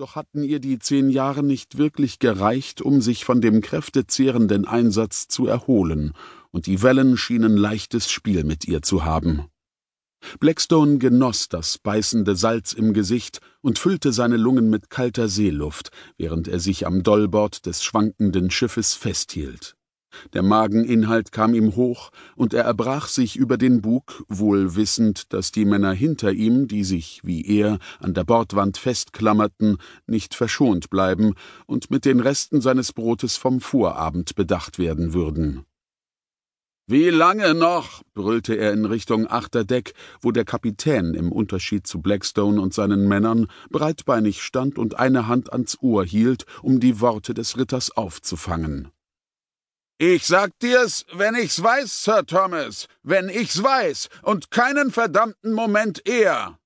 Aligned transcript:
doch 0.00 0.16
hatten 0.16 0.42
ihr 0.42 0.60
die 0.60 0.78
zehn 0.78 1.10
Jahre 1.10 1.42
nicht 1.42 1.76
wirklich 1.76 2.18
gereicht, 2.18 2.80
um 2.80 3.02
sich 3.02 3.26
von 3.26 3.42
dem 3.42 3.60
kräftezehrenden 3.60 4.64
Einsatz 4.64 5.28
zu 5.28 5.46
erholen, 5.46 6.12
und 6.50 6.66
die 6.66 6.82
Wellen 6.82 7.18
schienen 7.18 7.56
leichtes 7.56 8.10
Spiel 8.10 8.44
mit 8.44 8.66
ihr 8.66 8.80
zu 8.80 9.04
haben. 9.04 9.46
Blackstone 10.38 10.98
genoss 10.98 11.48
das 11.48 11.78
beißende 11.78 12.34
Salz 12.34 12.72
im 12.72 12.94
Gesicht 12.94 13.40
und 13.60 13.78
füllte 13.78 14.12
seine 14.12 14.36
Lungen 14.38 14.70
mit 14.70 14.88
kalter 14.88 15.28
Seeluft, 15.28 15.90
während 16.16 16.48
er 16.48 16.60
sich 16.60 16.86
am 16.86 17.02
Dollbord 17.02 17.66
des 17.66 17.84
schwankenden 17.84 18.50
Schiffes 18.50 18.94
festhielt. 18.94 19.76
Der 20.32 20.42
Mageninhalt 20.42 21.32
kam 21.32 21.54
ihm 21.54 21.76
hoch, 21.76 22.10
und 22.36 22.54
er 22.54 22.64
erbrach 22.64 23.08
sich 23.08 23.36
über 23.36 23.56
den 23.56 23.80
Bug, 23.80 24.24
wohl 24.28 24.76
wissend, 24.76 25.32
dass 25.32 25.52
die 25.52 25.64
Männer 25.64 25.92
hinter 25.92 26.32
ihm, 26.32 26.68
die 26.68 26.84
sich, 26.84 27.20
wie 27.24 27.46
er, 27.46 27.78
an 27.98 28.14
der 28.14 28.24
Bordwand 28.24 28.78
festklammerten, 28.78 29.78
nicht 30.06 30.34
verschont 30.34 30.90
bleiben 30.90 31.34
und 31.66 31.90
mit 31.90 32.04
den 32.04 32.20
Resten 32.20 32.60
seines 32.60 32.92
Brotes 32.92 33.36
vom 33.36 33.60
Vorabend 33.60 34.34
bedacht 34.34 34.78
werden 34.78 35.14
würden. 35.14 35.64
Wie 36.90 37.10
lange 37.10 37.54
noch? 37.54 38.02
brüllte 38.14 38.56
er 38.56 38.72
in 38.72 38.84
Richtung 38.84 39.30
Achterdeck, 39.30 39.94
wo 40.22 40.32
der 40.32 40.44
Kapitän 40.44 41.14
im 41.14 41.30
Unterschied 41.30 41.86
zu 41.86 42.02
Blackstone 42.02 42.60
und 42.60 42.74
seinen 42.74 43.06
Männern 43.06 43.46
breitbeinig 43.70 44.42
stand 44.42 44.76
und 44.76 44.98
eine 44.98 45.28
Hand 45.28 45.52
ans 45.52 45.78
Ohr 45.80 46.04
hielt, 46.04 46.46
um 46.62 46.80
die 46.80 47.00
Worte 47.00 47.32
des 47.32 47.56
Ritters 47.56 47.96
aufzufangen. 47.96 48.88
Ich 50.02 50.26
sag 50.26 50.58
dir's, 50.60 51.04
wenn 51.12 51.34
ich's 51.34 51.62
weiß, 51.62 52.04
Sir 52.04 52.24
Thomas, 52.24 52.86
wenn 53.02 53.28
ich's 53.28 53.62
weiß, 53.62 54.08
und 54.22 54.50
keinen 54.50 54.90
verdammten 54.90 55.52
Moment 55.52 56.08
eher. 56.08 56.58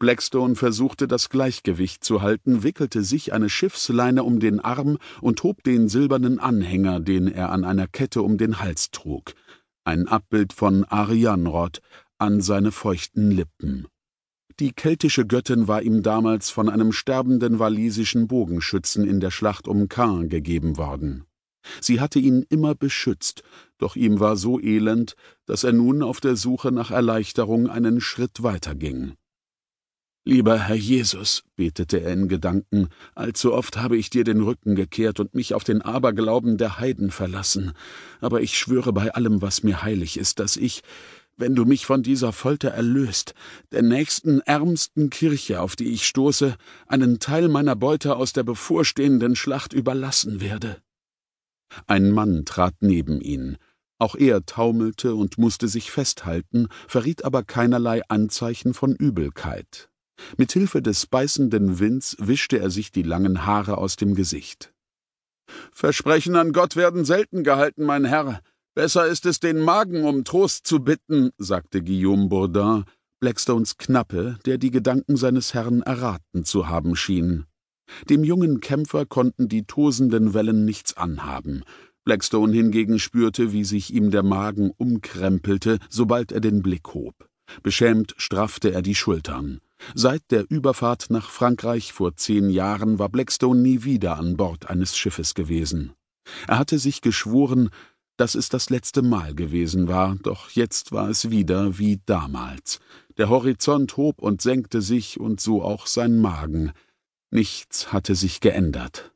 Blackstone 0.00 0.56
versuchte 0.56 1.06
das 1.06 1.28
Gleichgewicht 1.28 2.02
zu 2.02 2.22
halten, 2.22 2.64
wickelte 2.64 3.04
sich 3.04 3.32
eine 3.32 3.48
Schiffsleine 3.48 4.24
um 4.24 4.40
den 4.40 4.58
Arm 4.58 4.98
und 5.20 5.44
hob 5.44 5.62
den 5.62 5.88
silbernen 5.88 6.40
Anhänger, 6.40 6.98
den 6.98 7.28
er 7.28 7.52
an 7.52 7.62
einer 7.62 7.86
Kette 7.86 8.20
um 8.20 8.36
den 8.36 8.58
Hals 8.58 8.90
trug, 8.90 9.34
ein 9.84 10.08
Abbild 10.08 10.52
von 10.52 10.82
Arianrod, 10.82 11.80
an 12.18 12.40
seine 12.40 12.72
feuchten 12.72 13.30
Lippen. 13.30 13.86
Die 14.58 14.72
keltische 14.72 15.24
Göttin 15.24 15.68
war 15.68 15.82
ihm 15.82 16.02
damals 16.02 16.50
von 16.50 16.68
einem 16.68 16.90
sterbenden 16.90 17.60
walisischen 17.60 18.26
Bogenschützen 18.26 19.06
in 19.06 19.20
der 19.20 19.30
Schlacht 19.30 19.68
um 19.68 19.88
Caen 19.88 20.28
gegeben 20.28 20.76
worden. 20.78 21.26
Sie 21.80 22.00
hatte 22.00 22.18
ihn 22.18 22.44
immer 22.48 22.74
beschützt, 22.74 23.42
doch 23.78 23.96
ihm 23.96 24.20
war 24.20 24.36
so 24.36 24.60
elend, 24.60 25.14
dass 25.46 25.64
er 25.64 25.72
nun 25.72 26.02
auf 26.02 26.20
der 26.20 26.36
Suche 26.36 26.72
nach 26.72 26.90
Erleichterung 26.90 27.68
einen 27.68 28.00
Schritt 28.00 28.42
weiter 28.42 28.74
ging. 28.74 29.14
Lieber 30.26 30.58
Herr 30.58 30.76
Jesus, 30.76 31.44
betete 31.56 32.02
er 32.02 32.12
in 32.12 32.28
Gedanken, 32.28 32.88
allzu 33.14 33.54
oft 33.54 33.78
habe 33.78 33.96
ich 33.96 34.10
dir 34.10 34.22
den 34.22 34.42
Rücken 34.42 34.74
gekehrt 34.74 35.18
und 35.18 35.34
mich 35.34 35.54
auf 35.54 35.64
den 35.64 35.80
Aberglauben 35.80 36.58
der 36.58 36.78
Heiden 36.78 37.10
verlassen, 37.10 37.72
aber 38.20 38.42
ich 38.42 38.58
schwöre 38.58 38.92
bei 38.92 39.14
allem, 39.14 39.40
was 39.40 39.62
mir 39.62 39.82
heilig 39.82 40.18
ist, 40.18 40.38
dass 40.38 40.58
ich, 40.58 40.82
wenn 41.38 41.54
du 41.54 41.64
mich 41.64 41.86
von 41.86 42.02
dieser 42.02 42.32
Folter 42.32 42.68
erlöst, 42.68 43.32
der 43.72 43.80
nächsten 43.80 44.40
ärmsten 44.40 45.08
Kirche, 45.08 45.62
auf 45.62 45.74
die 45.74 45.88
ich 45.88 46.06
stoße, 46.06 46.54
einen 46.86 47.18
Teil 47.18 47.48
meiner 47.48 47.74
Beute 47.74 48.16
aus 48.16 48.34
der 48.34 48.42
bevorstehenden 48.42 49.36
Schlacht 49.36 49.72
überlassen 49.72 50.42
werde. 50.42 50.82
Ein 51.86 52.10
Mann 52.10 52.44
trat 52.44 52.74
neben 52.80 53.20
ihn. 53.20 53.56
Auch 53.98 54.14
er 54.14 54.46
taumelte 54.46 55.14
und 55.14 55.36
musste 55.38 55.68
sich 55.68 55.90
festhalten, 55.90 56.68
verriet 56.88 57.24
aber 57.24 57.42
keinerlei 57.42 58.02
Anzeichen 58.08 58.72
von 58.72 58.94
Übelkeit. 58.94 59.90
Mit 60.36 60.52
Hilfe 60.52 60.82
des 60.82 61.06
beißenden 61.06 61.78
Winds 61.78 62.16
wischte 62.18 62.58
er 62.58 62.70
sich 62.70 62.92
die 62.92 63.02
langen 63.02 63.46
Haare 63.46 63.78
aus 63.78 63.96
dem 63.96 64.14
Gesicht. 64.14 64.72
Versprechen 65.72 66.36
an 66.36 66.52
Gott 66.52 66.76
werden 66.76 67.04
selten 67.04 67.44
gehalten, 67.44 67.84
mein 67.84 68.04
Herr. 68.04 68.40
Besser 68.74 69.06
ist 69.06 69.26
es, 69.26 69.40
den 69.40 69.60
Magen 69.60 70.04
um 70.04 70.24
Trost 70.24 70.66
zu 70.66 70.80
bitten, 70.80 71.30
sagte 71.38 71.82
Guillaume 71.82 72.28
Bourdin, 72.28 72.84
Blackstones 73.20 73.76
Knappe, 73.76 74.38
der 74.46 74.56
die 74.58 74.70
Gedanken 74.70 75.16
seines 75.16 75.52
Herrn 75.52 75.82
erraten 75.82 76.44
zu 76.44 76.68
haben 76.68 76.96
schien. 76.96 77.44
Dem 78.08 78.24
jungen 78.24 78.60
Kämpfer 78.60 79.06
konnten 79.06 79.48
die 79.48 79.64
tosenden 79.64 80.34
Wellen 80.34 80.64
nichts 80.64 80.96
anhaben. 80.96 81.64
Blackstone 82.04 82.52
hingegen 82.52 82.98
spürte, 82.98 83.52
wie 83.52 83.64
sich 83.64 83.92
ihm 83.92 84.10
der 84.10 84.22
Magen 84.22 84.70
umkrempelte, 84.76 85.78
sobald 85.88 86.32
er 86.32 86.40
den 86.40 86.62
Blick 86.62 86.94
hob. 86.94 87.28
Beschämt 87.62 88.14
straffte 88.16 88.72
er 88.72 88.82
die 88.82 88.94
Schultern. 88.94 89.60
Seit 89.94 90.22
der 90.30 90.44
Überfahrt 90.48 91.06
nach 91.10 91.30
Frankreich 91.30 91.92
vor 91.92 92.16
zehn 92.16 92.50
Jahren 92.50 92.98
war 92.98 93.08
Blackstone 93.08 93.60
nie 93.60 93.84
wieder 93.84 94.18
an 94.18 94.36
Bord 94.36 94.68
eines 94.68 94.96
Schiffes 94.96 95.34
gewesen. 95.34 95.92
Er 96.46 96.58
hatte 96.58 96.78
sich 96.78 97.00
geschworen, 97.00 97.70
dass 98.16 98.34
es 98.34 98.50
das 98.50 98.68
letzte 98.68 99.02
Mal 99.02 99.34
gewesen 99.34 99.88
war, 99.88 100.16
doch 100.22 100.50
jetzt 100.50 100.92
war 100.92 101.08
es 101.08 101.30
wieder 101.30 101.78
wie 101.78 102.00
damals. 102.04 102.78
Der 103.16 103.30
Horizont 103.30 103.96
hob 103.96 104.20
und 104.20 104.42
senkte 104.42 104.82
sich 104.82 105.18
und 105.18 105.40
so 105.40 105.62
auch 105.62 105.86
sein 105.86 106.18
Magen. 106.18 106.72
Nichts 107.30 107.92
hatte 107.92 108.14
sich 108.14 108.40
geändert. 108.40 109.12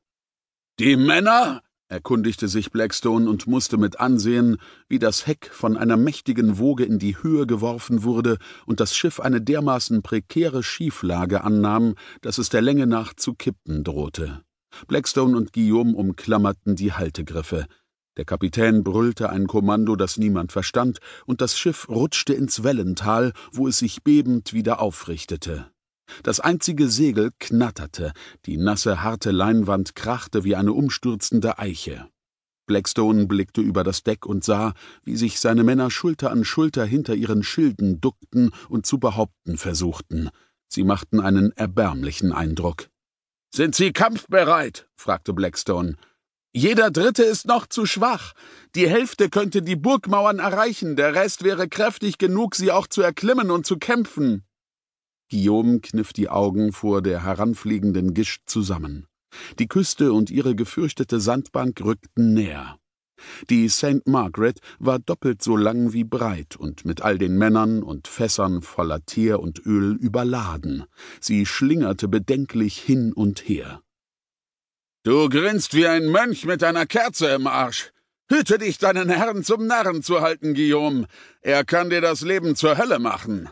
Die 0.79 0.97
Männer? 0.97 1.63
erkundigte 1.89 2.49
sich 2.49 2.71
Blackstone 2.71 3.29
und 3.29 3.47
musste 3.47 3.77
mit 3.77 4.01
ansehen, 4.01 4.57
wie 4.89 4.99
das 4.99 5.27
Heck 5.27 5.51
von 5.53 5.77
einer 5.77 5.97
mächtigen 5.97 6.59
Woge 6.59 6.85
in 6.85 6.99
die 6.99 7.23
Höhe 7.23 7.47
geworfen 7.47 8.03
wurde 8.03 8.39
und 8.67 8.81
das 8.81 8.97
Schiff 8.97 9.21
eine 9.21 9.41
dermaßen 9.41 10.03
prekäre 10.03 10.63
Schieflage 10.63 11.45
annahm, 11.45 11.95
dass 12.23 12.39
es 12.39 12.49
der 12.49 12.63
Länge 12.63 12.87
nach 12.87 13.15
zu 13.15 13.35
kippen 13.35 13.85
drohte. 13.85 14.43
Blackstone 14.89 15.37
und 15.37 15.53
Guillaume 15.53 15.95
umklammerten 15.95 16.75
die 16.75 16.93
Haltegriffe. 16.93 17.67
Der 18.17 18.25
Kapitän 18.25 18.85
brüllte 18.85 19.31
ein 19.31 19.47
Kommando, 19.47 19.97
das 19.97 20.19
niemand 20.19 20.53
verstand, 20.53 20.99
und 21.27 21.41
das 21.41 21.59
Schiff 21.59 21.89
rutschte 21.89 22.33
ins 22.33 22.63
Wellental, 22.63 23.33
wo 23.53 23.69
es 23.69 23.79
sich 23.79 24.03
bebend 24.03 24.53
wieder 24.53 24.81
aufrichtete. 24.81 25.74
Das 26.23 26.41
einzige 26.41 26.89
Segel 26.89 27.31
knatterte, 27.39 28.13
die 28.47 28.57
nasse, 28.57 29.03
harte 29.03 29.31
Leinwand 29.31 29.95
krachte 29.95 30.45
wie 30.45 30.57
eine 30.57 30.73
umstürzende 30.73 31.59
Eiche. 31.59 32.09
Blackstone 32.67 33.27
blickte 33.27 33.61
über 33.61 33.85
das 33.85 34.03
Deck 34.03 34.25
und 34.25 34.43
sah, 34.43 34.73
wie 35.03 35.17
sich 35.17 35.39
seine 35.39 35.65
Männer 35.65 35.91
Schulter 35.91 36.31
an 36.31 36.45
Schulter 36.45 36.85
hinter 36.85 37.15
ihren 37.15 37.43
Schilden 37.43 38.01
duckten 38.01 38.53
und 38.69 38.87
zu 38.87 38.99
behaupten 38.99 39.59
versuchten. 39.59 40.31
Sie 40.69 40.83
machten 40.83 41.21
einen 41.21 41.53
erbärmlichen 41.53 42.33
Eindruck. 42.33 42.89
Sind 43.55 43.75
Sie 43.75 43.93
kampfbereit? 43.93 44.89
fragte 44.97 45.33
Blackstone. 45.33 45.97
Jeder 46.57 46.91
Dritte 46.91 47.25
ist 47.25 47.47
noch 47.47 47.67
zu 47.67 47.85
schwach. 47.85 48.33
Die 48.75 48.89
Hälfte 48.89 49.29
könnte 49.29 49.61
die 49.61 49.77
Burgmauern 49.77 50.39
erreichen, 50.39 50.97
der 50.97 51.15
Rest 51.15 51.45
wäre 51.45 51.69
kräftig 51.69 52.17
genug, 52.17 52.55
sie 52.55 52.71
auch 52.71 52.87
zu 52.87 53.03
erklimmen 53.03 53.51
und 53.51 53.67
zu 53.67 53.77
kämpfen. 53.77 54.45
Guillaume 55.31 55.81
kniff 55.81 56.13
die 56.13 56.29
Augen 56.29 56.73
vor 56.73 57.03
der 57.03 57.23
heranfliegenden 57.25 58.15
Gischt 58.15 58.43
zusammen. 58.47 59.07
Die 59.59 59.67
Küste 59.67 60.13
und 60.13 60.31
ihre 60.31 60.55
gefürchtete 60.55 61.21
Sandbank 61.21 61.81
rückten 61.81 62.35
näher. 62.35 62.79
Die 63.49 63.69
St. 63.69 64.07
Margaret 64.07 64.61
war 64.79 64.99
doppelt 64.99 65.43
so 65.43 65.57
lang 65.57 65.93
wie 65.93 66.05
breit 66.05 66.57
und 66.57 66.85
mit 66.85 67.03
all 67.03 67.19
den 67.19 67.39
Männern 67.39 67.83
und 67.83 68.09
Fässern 68.09 68.63
voller 68.63 69.05
Teer 69.07 69.41
und 69.41 69.65
Öl 69.65 69.97
überladen. 69.97 70.85
Sie 71.21 71.47
schlingerte 71.47 72.09
bedenklich 72.09 72.79
hin 72.79 73.13
und 73.13 73.49
her. 73.49 73.81
Du 75.05 75.29
grinst 75.29 75.75
wie 75.75 75.87
ein 75.87 76.07
Mönch 76.07 76.45
mit 76.47 76.63
einer 76.65 76.87
Kerze 76.87 77.29
im 77.29 77.47
Arsch. 77.47 77.93
Hüte 78.31 78.59
dich, 78.59 78.79
deinen 78.79 79.11
Herrn 79.11 79.45
zum 79.45 79.67
Narren 79.67 80.03
zu 80.03 80.23
halten, 80.23 80.55
Guillaume. 80.55 81.07
Er 81.43 81.65
kann 81.65 81.91
dir 81.91 82.01
das 82.01 82.23
Leben 82.23 82.57
zur 82.57 82.79
Hölle 82.79 82.99
machen. 82.99 83.51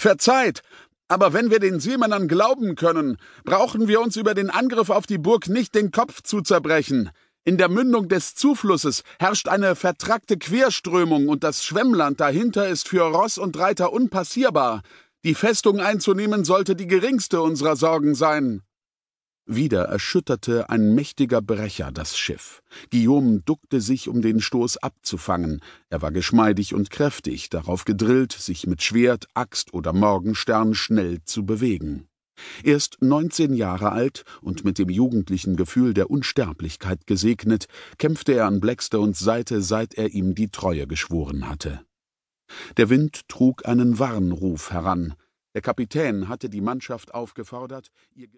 Verzeiht, 0.00 0.62
aber 1.08 1.32
wenn 1.32 1.50
wir 1.50 1.58
den 1.58 1.78
Seemännern 1.78 2.26
glauben 2.26 2.74
können, 2.74 3.18
brauchen 3.44 3.86
wir 3.86 4.00
uns 4.00 4.16
über 4.16 4.32
den 4.32 4.48
Angriff 4.48 4.88
auf 4.88 5.06
die 5.06 5.18
Burg 5.18 5.48
nicht 5.48 5.74
den 5.74 5.90
Kopf 5.90 6.22
zu 6.22 6.40
zerbrechen. 6.40 7.10
In 7.44 7.58
der 7.58 7.68
Mündung 7.68 8.08
des 8.08 8.34
Zuflusses 8.34 9.02
herrscht 9.18 9.48
eine 9.48 9.74
vertrackte 9.74 10.38
Querströmung 10.38 11.28
und 11.28 11.44
das 11.44 11.64
Schwemmland 11.64 12.20
dahinter 12.20 12.68
ist 12.68 12.88
für 12.88 13.02
Ross 13.02 13.38
und 13.38 13.58
Reiter 13.58 13.92
unpassierbar. 13.92 14.82
Die 15.24 15.34
Festung 15.34 15.80
einzunehmen 15.80 16.44
sollte 16.44 16.76
die 16.76 16.86
geringste 16.86 17.42
unserer 17.42 17.76
Sorgen 17.76 18.14
sein. 18.14 18.62
Wieder 19.52 19.86
erschütterte 19.86 20.70
ein 20.70 20.94
mächtiger 20.94 21.42
Brecher 21.42 21.90
das 21.90 22.16
Schiff. 22.16 22.62
Guillaume 22.92 23.40
duckte 23.40 23.80
sich, 23.80 24.08
um 24.08 24.22
den 24.22 24.40
Stoß 24.40 24.76
abzufangen. 24.76 25.60
Er 25.88 26.02
war 26.02 26.12
geschmeidig 26.12 26.72
und 26.72 26.90
kräftig, 26.90 27.50
darauf 27.50 27.84
gedrillt, 27.84 28.30
sich 28.30 28.68
mit 28.68 28.80
Schwert, 28.80 29.26
Axt 29.34 29.74
oder 29.74 29.92
Morgenstern 29.92 30.74
schnell 30.74 31.24
zu 31.24 31.44
bewegen. 31.44 32.06
Erst 32.62 32.98
neunzehn 33.00 33.52
Jahre 33.52 33.90
alt 33.90 34.22
und 34.40 34.64
mit 34.64 34.78
dem 34.78 34.88
jugendlichen 34.88 35.56
Gefühl 35.56 35.94
der 35.94 36.10
Unsterblichkeit 36.10 37.08
gesegnet, 37.08 37.66
kämpfte 37.98 38.34
er 38.34 38.46
an 38.46 38.60
Blackstones 38.60 39.18
Seite, 39.18 39.62
seit 39.62 39.94
er 39.94 40.10
ihm 40.10 40.36
die 40.36 40.50
Treue 40.50 40.86
geschworen 40.86 41.48
hatte. 41.48 41.80
Der 42.76 42.88
Wind 42.88 43.28
trug 43.28 43.66
einen 43.66 43.98
Warnruf 43.98 44.70
heran. 44.70 45.14
Der 45.52 45.62
Kapitän 45.62 46.28
hatte 46.28 46.48
die 46.48 46.60
Mannschaft 46.60 47.12
aufgefordert, 47.12 47.90
ihr 48.14 48.28